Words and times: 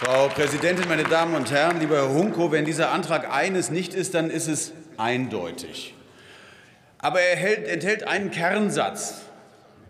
Frau 0.00 0.28
Präsidentin, 0.28 0.88
meine 0.88 1.02
Damen 1.02 1.34
und 1.34 1.50
Herren! 1.50 1.80
Lieber 1.80 1.96
Herr 1.96 2.10
Hunko, 2.10 2.52
wenn 2.52 2.64
dieser 2.64 2.92
Antrag 2.92 3.32
eines 3.32 3.70
nicht 3.70 3.92
ist, 3.92 4.14
dann 4.14 4.30
ist 4.30 4.46
es 4.46 4.72
eindeutig. 4.98 5.94
Aber 6.98 7.20
er 7.20 7.68
enthält 7.72 8.06
einen 8.06 8.30
Kernsatz. 8.30 9.22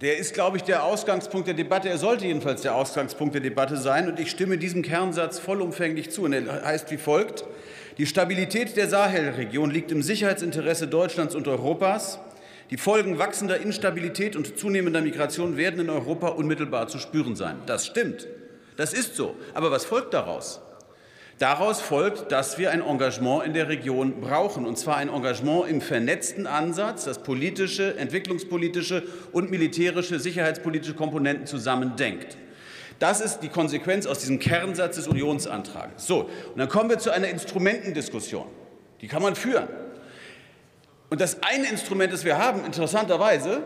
Der 0.01 0.17
ist, 0.17 0.33
glaube 0.33 0.57
ich, 0.57 0.63
der 0.63 0.85
Ausgangspunkt 0.85 1.49
der 1.49 1.55
Debatte. 1.55 1.91
Er 1.91 1.99
sollte 1.99 2.25
jedenfalls 2.25 2.63
der 2.63 2.75
Ausgangspunkt 2.75 3.35
der 3.35 3.43
Debatte 3.43 3.77
sein. 3.77 4.09
Und 4.09 4.19
ich 4.19 4.31
stimme 4.31 4.57
diesem 4.57 4.83
Kernsatz 4.83 5.39
vollumfänglich 5.39 6.11
zu. 6.11 6.23
Und 6.23 6.33
er 6.33 6.65
heißt 6.65 6.91
wie 6.91 6.97
folgt. 6.97 7.45
Die 7.99 8.07
Stabilität 8.07 8.75
der 8.77 8.89
Sahelregion 8.89 9.71
liegt 9.71 9.93
im 9.93 10.03
Sicherheitsinteresse 10.03 10.89
Deutschlands 10.89 11.35
und 11.35 11.47
Europas. 11.47 12.19
Die 12.73 12.79
Folgen 12.79 13.19
wachsender 13.19 13.61
Instabilität 13.61 14.35
und 14.35 14.59
zunehmender 14.59 15.03
Migration 15.03 15.59
werden 15.59 15.79
in 15.79 15.91
Europa 15.91 16.29
unmittelbar 16.29 16.89
zu 16.89 16.99
spüren 16.99 17.37
sein. 17.37 17.59
Das 17.67 17.85
stimmt. 17.85 18.27
Das 18.79 18.95
ist 18.95 19.15
so. 19.15 19.37
Aber 19.53 19.71
was 19.71 19.85
folgt 19.85 20.15
daraus? 20.15 20.63
Daraus 21.39 21.83
folgt, 21.83 22.33
dass 22.33 22.57
wir 22.57 22.71
ein 22.71 22.81
Engagement 22.81 23.45
in 23.45 23.53
der 23.53 23.69
Region 23.69 24.23
brauchen, 24.23 24.65
und 24.65 24.79
zwar 24.79 24.97
ein 24.97 25.11
Engagement 25.11 25.69
im 25.69 25.83
vernetzten 25.83 26.47
Ansatz, 26.47 27.05
das 27.05 27.23
politische, 27.23 27.95
entwicklungspolitische 27.99 29.03
und 29.33 29.51
militärische, 29.51 30.19
sicherheitspolitische 30.19 30.95
Komponenten 30.95 31.47
zusammendenkt. 31.47 32.39
Das 32.99 33.21
ist 33.21 33.41
die 33.41 33.51
Konsequenz 33.51 34.07
aus 34.07 34.21
diesem 34.21 34.39
Kernsatz 34.39 34.97
des 34.97 35.09
Unionsantrags. 35.09 36.07
So, 36.07 36.21
und 36.23 36.57
dann 36.57 36.71
kommen 36.71 36.89
wir 36.89 36.99
zu 36.99 37.11
einer 37.11 37.29
Instrumentendiskussion. 37.29 38.47
Die 39.03 39.09
kann 39.09 39.21
man 39.21 39.35
führen. 39.35 39.69
Und 41.13 41.21
das 41.21 41.43
eine 41.43 41.69
Instrument, 41.69 42.11
das 42.11 42.25
wir 42.25 42.39
haben, 42.39 42.65
interessanterweise, 42.65 43.65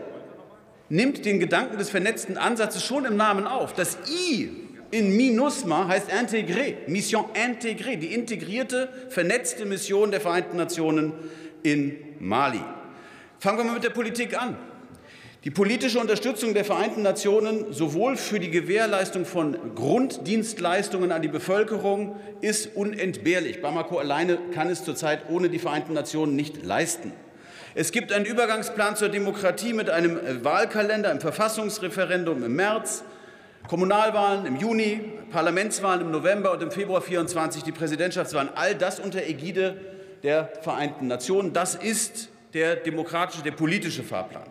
nimmt 0.89 1.23
den 1.23 1.39
Gedanken 1.39 1.77
des 1.77 1.89
vernetzten 1.89 2.37
Ansatzes 2.37 2.83
schon 2.83 3.05
im 3.05 3.15
Namen 3.15 3.47
auf. 3.47 3.73
Das 3.73 3.97
I 4.09 4.49
in 4.91 5.15
MINUSMA 5.15 5.87
heißt 5.87 6.11
Intégré, 6.11 6.75
Mission 6.87 7.23
Intégrée, 7.33 7.95
die 7.95 8.13
integrierte, 8.13 8.89
vernetzte 9.07 9.63
Mission 9.63 10.11
der 10.11 10.19
Vereinten 10.19 10.57
Nationen 10.57 11.13
in 11.63 11.95
Mali. 12.19 12.59
Fangen 13.39 13.59
wir 13.59 13.63
mal 13.63 13.75
mit 13.75 13.85
der 13.85 13.91
Politik 13.91 14.37
an. 14.37 14.57
Die 15.45 15.51
politische 15.51 15.99
Unterstützung 15.99 16.53
der 16.53 16.65
Vereinten 16.65 17.01
Nationen 17.01 17.71
sowohl 17.71 18.17
für 18.17 18.41
die 18.41 18.51
Gewährleistung 18.51 19.23
von 19.23 19.55
Grunddienstleistungen 19.73 21.13
an 21.13 21.21
die 21.21 21.29
Bevölkerung 21.29 22.17
ist 22.41 22.75
unentbehrlich. 22.75 23.61
Bamako 23.61 23.99
alleine 23.99 24.37
kann 24.53 24.69
es 24.69 24.83
zurzeit 24.83 25.29
ohne 25.29 25.47
die 25.47 25.59
Vereinten 25.59 25.93
Nationen 25.93 26.35
nicht 26.35 26.65
leisten. 26.65 27.13
Es 27.79 27.91
gibt 27.91 28.11
einen 28.11 28.25
Übergangsplan 28.25 28.95
zur 28.95 29.09
Demokratie 29.09 29.71
mit 29.71 29.91
einem 29.91 30.43
Wahlkalender 30.43 31.11
im 31.11 31.21
Verfassungsreferendum 31.21 32.43
im 32.43 32.55
März, 32.55 33.03
Kommunalwahlen 33.67 34.47
im 34.47 34.55
Juni, 34.55 34.99
Parlamentswahlen 35.29 36.01
im 36.01 36.09
November 36.09 36.53
und 36.53 36.63
im 36.63 36.71
Februar 36.71 37.01
24 37.01 37.61
die 37.61 37.71
Präsidentschaftswahlen, 37.71 38.49
all 38.55 38.73
das 38.73 38.99
unter 38.99 39.21
Ägide 39.21 39.79
der 40.23 40.51
Vereinten 40.63 41.05
Nationen. 41.05 41.53
Das 41.53 41.75
ist 41.75 42.29
der 42.55 42.77
demokratische, 42.77 43.43
der 43.43 43.51
politische 43.51 44.01
Fahrplan. 44.01 44.47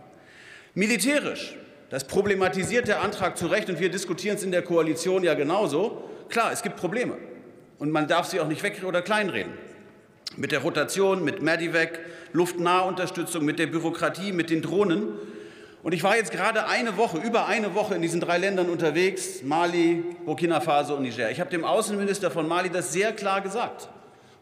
Militärisch, 0.75 1.57
das 1.91 2.05
problematisiert 2.05 2.87
der 2.87 3.01
Antrag 3.03 3.37
zu 3.37 3.49
Recht 3.49 3.69
und 3.69 3.81
wir 3.81 3.91
diskutieren 3.91 4.37
es 4.37 4.45
in 4.45 4.53
der 4.53 4.63
Koalition 4.63 5.25
ja 5.25 5.35
genauso. 5.35 6.05
Klar, 6.29 6.53
es 6.53 6.63
gibt 6.63 6.77
Probleme 6.77 7.19
und 7.81 7.91
man 7.91 8.07
darf 8.07 8.29
sie 8.29 8.39
auch 8.39 8.47
nicht 8.47 8.63
weg- 8.63 8.85
oder 8.85 9.03
kleinreden. 9.03 9.66
Mit 10.37 10.53
der 10.53 10.61
Rotation, 10.61 11.25
mit 11.25 11.41
Medivac, 11.43 11.99
Luftnahunterstützung, 12.33 13.45
mit 13.45 13.59
der 13.59 13.67
Bürokratie, 13.69 14.33
mit 14.33 14.51
den 14.51 14.61
Drohnen. 14.61 15.09
Und 15.83 15.93
ich 15.93 16.03
war 16.03 16.17
jetzt 16.17 16.31
gerade 16.31 16.67
eine 16.67 16.97
Woche, 16.97 17.19
über 17.19 17.47
eine 17.47 17.75
Woche 17.75 17.95
in 17.95 18.03
diesen 18.03 18.21
drei 18.21 18.39
Ländern 18.39 18.69
unterwegs, 18.69 19.43
Mali, 19.43 20.05
Burkina 20.25 20.61
Faso 20.61 20.97
und 20.97 21.03
Niger. 21.03 21.31
Ich 21.31 21.41
habe 21.41 21.49
dem 21.49 21.65
Außenminister 21.65 22.31
von 22.31 22.47
Mali 22.47 22.69
das 22.69 22.93
sehr 22.93 23.13
klar 23.13 23.41
gesagt 23.41 23.89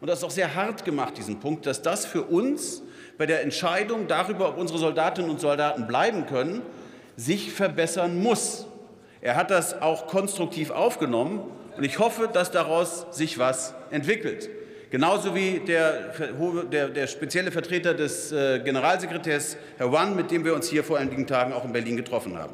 und 0.01 0.09
das 0.09 0.23
auch 0.23 0.31
sehr 0.31 0.53
hart 0.55 0.83
gemacht, 0.83 1.17
diesen 1.17 1.39
Punkt, 1.39 1.65
dass 1.65 1.81
das 1.81 2.05
für 2.05 2.23
uns 2.23 2.81
bei 3.17 3.25
der 3.25 3.41
Entscheidung 3.43 4.07
darüber, 4.07 4.49
ob 4.49 4.57
unsere 4.57 4.79
Soldatinnen 4.79 5.29
und 5.31 5.39
Soldaten 5.39 5.87
bleiben 5.87 6.25
können, 6.25 6.61
sich 7.15 7.53
verbessern 7.53 8.21
muss. 8.21 8.67
Er 9.21 9.35
hat 9.35 9.49
das 9.49 9.81
auch 9.81 10.07
konstruktiv 10.07 10.71
aufgenommen 10.71 11.41
und 11.77 11.83
ich 11.83 11.99
hoffe, 11.99 12.29
dass 12.31 12.51
daraus 12.51 13.05
sich 13.11 13.39
was 13.39 13.73
entwickelt. 13.91 14.49
Genauso 14.95 15.35
wie 15.35 15.59
der, 15.59 16.13
der, 16.71 16.87
der 16.87 17.07
spezielle 17.07 17.51
Vertreter 17.51 17.93
des 17.93 18.31
äh, 18.31 18.61
Generalsekretärs, 18.63 19.57
Herr 19.75 19.91
Wan, 19.91 20.15
mit 20.15 20.31
dem 20.31 20.45
wir 20.45 20.55
uns 20.55 20.69
hier 20.69 20.85
vor 20.85 20.97
einigen 20.97 21.27
Tagen 21.27 21.51
auch 21.51 21.65
in 21.65 21.73
Berlin 21.73 21.97
getroffen 21.97 22.37
haben. 22.37 22.53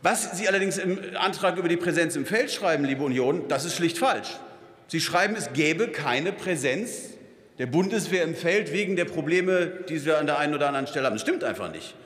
Was 0.00 0.38
Sie 0.38 0.46
allerdings 0.46 0.78
im 0.78 1.00
Antrag 1.16 1.56
über 1.56 1.68
die 1.68 1.76
Präsenz 1.76 2.14
im 2.14 2.24
Feld 2.24 2.52
schreiben, 2.52 2.84
liebe 2.84 3.02
Union, 3.02 3.48
das 3.48 3.64
ist 3.64 3.74
schlicht 3.74 3.98
falsch. 3.98 4.38
Sie 4.86 5.00
schreiben, 5.00 5.34
es 5.34 5.52
gäbe 5.52 5.88
keine 5.88 6.30
Präsenz 6.30 7.14
der 7.58 7.66
Bundeswehr 7.66 8.22
im 8.22 8.36
Feld 8.36 8.72
wegen 8.72 8.94
der 8.94 9.06
Probleme, 9.06 9.72
die 9.88 10.04
wir 10.04 10.18
an 10.18 10.26
der 10.26 10.38
einen 10.38 10.54
oder 10.54 10.68
anderen 10.68 10.86
Stelle 10.86 11.06
haben. 11.06 11.14
Das 11.14 11.22
stimmt 11.22 11.42
einfach 11.42 11.72
nicht. 11.72 11.96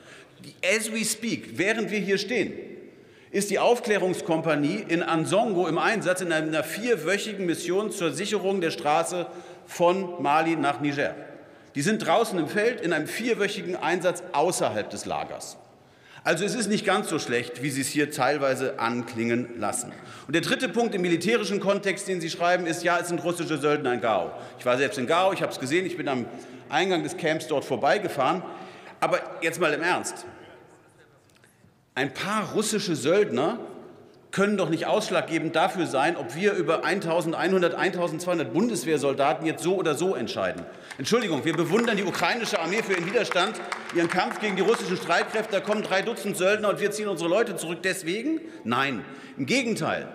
As 0.65 0.91
we 0.91 1.05
speak, 1.05 1.59
während 1.59 1.91
wir 1.91 1.99
hier 1.99 2.17
stehen, 2.17 2.55
ist 3.33 3.51
die 3.51 3.59
Aufklärungskompanie 3.59 4.85
in 4.87 5.03
Ansongo 5.03 5.67
im 5.67 5.79
Einsatz 5.79 6.21
in 6.21 6.33
einer 6.33 6.63
vierwöchigen 6.63 7.47
Mission 7.47 7.91
zur 7.91 8.13
Sicherung 8.13 8.61
der 8.61 8.71
Straße 8.71 9.27
von 9.67 10.23
Mali 10.23 10.55
nach 10.55 10.81
Niger. 10.81 11.15
Die 11.75 11.81
sind 11.81 12.07
draußen 12.07 12.39
im 12.39 12.47
Feld 12.47 12.83
in 12.83 12.93
einem 12.93 13.07
vierwöchigen 13.07 13.75
Einsatz 13.75 14.23
außerhalb 14.33 14.91
des 14.91 15.07
Lagers. 15.07 15.57
Also 16.25 16.45
es 16.45 16.55
ist 16.55 16.69
nicht 16.69 16.85
ganz 16.85 17.09
so 17.09 17.19
schlecht, 17.19 17.63
wie 17.63 17.71
Sie 17.71 17.81
es 17.81 17.89
hier 17.89 18.11
teilweise 18.11 18.79
anklingen 18.79 19.59
lassen. 19.59 19.93
Und 20.27 20.35
der 20.35 20.43
dritte 20.43 20.69
Punkt 20.69 20.95
im 20.95 21.01
militärischen 21.01 21.59
Kontext, 21.59 22.07
den 22.07 22.21
Sie 22.21 22.29
schreiben, 22.29 22.67
ist, 22.67 22.85
ja, 22.85 22.99
es 23.01 23.09
sind 23.09 23.25
russische 23.25 23.57
Söldner 23.57 23.95
in 23.95 24.03
Gao. 24.03 24.31
Ich 24.59 24.67
war 24.67 24.77
selbst 24.77 24.99
in 24.99 25.07
Gao, 25.07 25.33
ich 25.33 25.41
habe 25.41 25.51
es 25.51 25.59
gesehen, 25.59 25.87
ich 25.87 25.97
bin 25.97 26.07
am 26.07 26.27
Eingang 26.69 27.03
des 27.03 27.17
Camps 27.17 27.49
dort 27.49 27.65
vorbeigefahren. 27.65 28.43
Aber 29.01 29.21
jetzt 29.41 29.59
mal 29.59 29.73
im 29.73 29.83
Ernst. 29.83 30.27
Ein 31.95 32.15
paar 32.15 32.53
russische 32.53 32.97
Söldner 32.97 33.59
können 34.31 34.57
doch 34.57 34.71
nicht 34.71 34.87
ausschlaggebend 34.87 35.55
dafür 35.55 35.87
sein, 35.87 36.17
ob 36.17 36.35
wir 36.35 36.55
über 36.55 36.85
1100, 36.85 37.75
1200 37.75 38.51
Bundeswehrsoldaten 38.51 39.47
jetzt 39.47 39.63
so 39.63 39.77
oder 39.77 39.95
so 39.95 40.15
entscheiden. 40.15 40.65
Entschuldigung, 40.97 41.45
wir 41.45 41.53
bewundern 41.53 41.99
die 41.99 42.05
ukrainische 42.05 42.59
Armee 42.59 42.83
für 42.83 42.95
ihren 42.95 43.05
Widerstand, 43.05 43.61
ihren 43.95 44.09
Kampf 44.09 44.41
gegen 44.41 44.57
die 44.57 44.63
russischen 44.63 44.97
Streitkräfte. 44.97 45.53
Da 45.53 45.61
kommen 45.61 45.83
drei 45.83 46.01
Dutzend 46.01 46.39
Söldner 46.39 46.71
und 46.71 46.81
wir 46.81 46.91
ziehen 46.93 47.09
unsere 47.09 47.29
Leute 47.29 47.57
zurück. 47.57 47.81
Deswegen? 47.85 48.41
Nein, 48.65 49.05
im 49.37 49.45
Gegenteil. 49.45 50.09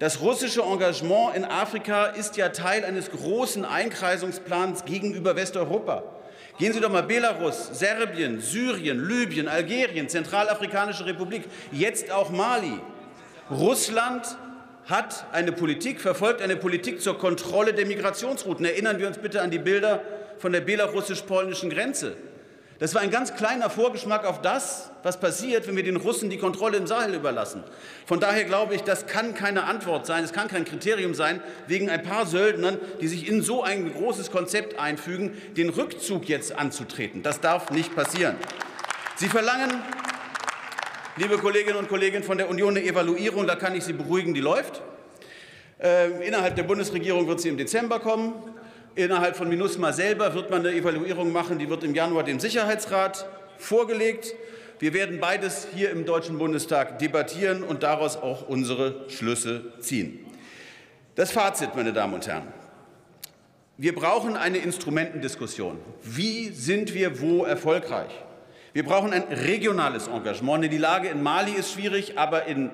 Das 0.00 0.20
russische 0.20 0.60
Engagement 0.60 1.34
in 1.34 1.46
Afrika 1.46 2.06
ist 2.06 2.36
ja 2.36 2.50
Teil 2.50 2.84
eines 2.84 3.10
großen 3.10 3.64
Einkreisungsplans 3.64 4.84
gegenüber 4.84 5.34
Westeuropa. 5.34 6.02
Gehen 6.58 6.72
Sie 6.72 6.80
doch 6.80 6.90
mal 6.90 7.02
Belarus, 7.02 7.70
Serbien, 7.72 8.40
Syrien, 8.40 9.08
Libyen, 9.08 9.48
Algerien, 9.48 10.08
Zentralafrikanische 10.08 11.06
Republik, 11.06 11.44
jetzt 11.72 12.10
auch 12.10 12.30
Mali. 12.30 12.78
Russland 13.50 14.36
hat 14.86 15.26
eine 15.32 15.52
Politik, 15.52 16.00
verfolgt 16.00 16.42
eine 16.42 16.56
Politik 16.56 17.00
zur 17.00 17.18
Kontrolle 17.18 17.72
der 17.72 17.86
Migrationsrouten. 17.86 18.64
Erinnern 18.64 18.98
wir 18.98 19.06
uns 19.06 19.18
bitte 19.18 19.40
an 19.40 19.50
die 19.50 19.58
Bilder 19.58 20.02
von 20.38 20.52
der 20.52 20.60
belarussisch-polnischen 20.60 21.70
Grenze. 21.70 22.16
Das 22.82 22.96
war 22.96 23.02
ein 23.02 23.12
ganz 23.12 23.36
kleiner 23.36 23.70
Vorgeschmack 23.70 24.24
auf 24.24 24.42
das, 24.42 24.90
was 25.04 25.20
passiert, 25.20 25.68
wenn 25.68 25.76
wir 25.76 25.84
den 25.84 25.94
Russen 25.94 26.30
die 26.30 26.36
Kontrolle 26.36 26.78
im 26.78 26.88
Sahel 26.88 27.14
überlassen. 27.14 27.62
Von 28.06 28.18
daher 28.18 28.42
glaube 28.42 28.74
ich, 28.74 28.82
das 28.82 29.06
kann 29.06 29.36
keine 29.36 29.62
Antwort 29.62 30.04
sein, 30.04 30.24
es 30.24 30.32
kann 30.32 30.48
kein 30.48 30.64
Kriterium 30.64 31.14
sein, 31.14 31.40
wegen 31.68 31.90
ein 31.90 32.02
paar 32.02 32.26
Söldnern, 32.26 32.78
die 33.00 33.06
sich 33.06 33.28
in 33.28 33.40
so 33.40 33.62
ein 33.62 33.92
großes 33.92 34.32
Konzept 34.32 34.80
einfügen, 34.80 35.40
den 35.56 35.68
Rückzug 35.68 36.28
jetzt 36.28 36.58
anzutreten. 36.58 37.22
Das 37.22 37.40
darf 37.40 37.70
nicht 37.70 37.94
passieren. 37.94 38.34
Sie 39.14 39.28
verlangen, 39.28 39.70
liebe 41.18 41.38
Kolleginnen 41.38 41.76
und 41.76 41.88
Kollegen 41.88 42.24
von 42.24 42.36
der 42.36 42.50
Union, 42.50 42.76
eine 42.76 42.84
Evaluierung. 42.84 43.46
Da 43.46 43.54
kann 43.54 43.76
ich 43.76 43.84
Sie 43.84 43.92
beruhigen, 43.92 44.34
die 44.34 44.40
läuft. 44.40 44.82
Äh, 45.80 46.26
innerhalb 46.26 46.56
der 46.56 46.64
Bundesregierung 46.64 47.28
wird 47.28 47.40
sie 47.40 47.48
im 47.48 47.58
Dezember 47.58 48.00
kommen. 48.00 48.32
Innerhalb 48.94 49.36
von 49.36 49.48
MINUSMA 49.48 49.92
selber 49.92 50.34
wird 50.34 50.50
man 50.50 50.66
eine 50.66 50.76
Evaluierung 50.76 51.32
machen, 51.32 51.58
die 51.58 51.70
wird 51.70 51.82
im 51.82 51.94
Januar 51.94 52.24
dem 52.24 52.38
Sicherheitsrat 52.38 53.26
vorgelegt. 53.56 54.34
Wir 54.80 54.92
werden 54.92 55.18
beides 55.18 55.68
hier 55.74 55.90
im 55.90 56.04
Deutschen 56.04 56.36
Bundestag 56.36 56.98
debattieren 56.98 57.62
und 57.62 57.82
daraus 57.82 58.16
auch 58.16 58.48
unsere 58.48 59.08
Schlüsse 59.08 59.72
ziehen. 59.80 60.18
Das 61.14 61.30
Fazit, 61.32 61.74
meine 61.74 61.92
Damen 61.92 62.14
und 62.14 62.26
Herren. 62.26 62.48
Wir 63.78 63.94
brauchen 63.94 64.36
eine 64.36 64.58
Instrumentendiskussion. 64.58 65.78
Wie 66.02 66.50
sind 66.50 66.92
wir 66.92 67.20
wo 67.20 67.44
erfolgreich? 67.44 68.10
Wir 68.74 68.84
brauchen 68.84 69.12
ein 69.12 69.22
regionales 69.22 70.08
Engagement. 70.08 70.70
Die 70.70 70.78
Lage 70.78 71.08
in 71.08 71.22
Mali 71.22 71.52
ist 71.52 71.72
schwierig, 71.72 72.18
aber 72.18 72.46
in 72.46 72.70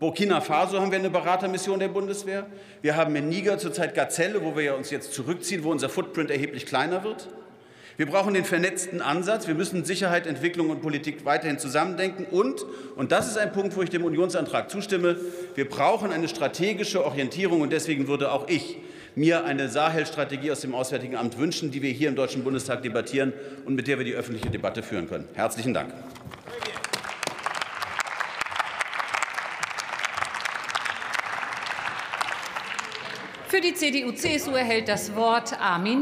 Burkina 0.00 0.40
Faso 0.40 0.80
haben 0.80 0.90
wir 0.90 0.98
eine 0.98 1.10
Beratermission 1.10 1.78
der 1.78 1.88
Bundeswehr. 1.88 2.46
Wir 2.82 2.96
haben 2.96 3.14
in 3.14 3.28
Niger 3.28 3.58
zurzeit 3.58 3.94
Gazelle, 3.94 4.44
wo 4.44 4.56
wir 4.56 4.76
uns 4.76 4.90
jetzt 4.90 5.14
zurückziehen, 5.14 5.62
wo 5.62 5.70
unser 5.70 5.88
Footprint 5.88 6.30
erheblich 6.30 6.66
kleiner 6.66 7.04
wird. 7.04 7.28
Wir 7.96 8.06
brauchen 8.06 8.34
den 8.34 8.44
vernetzten 8.44 9.00
Ansatz. 9.00 9.46
Wir 9.46 9.54
müssen 9.54 9.84
Sicherheit, 9.84 10.26
Entwicklung 10.26 10.70
und 10.70 10.82
Politik 10.82 11.24
weiterhin 11.24 11.60
zusammendenken. 11.60 12.26
Und, 12.28 12.66
und 12.96 13.12
das 13.12 13.28
ist 13.28 13.38
ein 13.38 13.52
Punkt, 13.52 13.76
wo 13.76 13.82
ich 13.82 13.90
dem 13.90 14.04
Unionsantrag 14.04 14.68
zustimme, 14.68 15.16
wir 15.54 15.68
brauchen 15.68 16.10
eine 16.10 16.26
strategische 16.26 17.04
Orientierung. 17.04 17.60
Und 17.60 17.72
deswegen 17.72 18.08
würde 18.08 18.32
auch 18.32 18.48
ich 18.48 18.78
mir 19.14 19.44
eine 19.44 19.68
Sahel-Strategie 19.68 20.50
aus 20.50 20.60
dem 20.60 20.74
Auswärtigen 20.74 21.14
Amt 21.14 21.38
wünschen, 21.38 21.70
die 21.70 21.82
wir 21.82 21.92
hier 21.92 22.08
im 22.08 22.16
Deutschen 22.16 22.42
Bundestag 22.42 22.82
debattieren 22.82 23.32
und 23.64 23.76
mit 23.76 23.86
der 23.86 23.98
wir 23.98 24.04
die 24.04 24.14
öffentliche 24.14 24.50
Debatte 24.50 24.82
führen 24.82 25.08
können. 25.08 25.28
Herzlichen 25.34 25.72
Dank. 25.72 25.94
Für 33.54 33.60
die 33.60 33.72
CDU-CSU 33.72 34.50
erhält 34.50 34.88
das 34.88 35.14
Wort. 35.14 35.60
Armin 35.60 35.92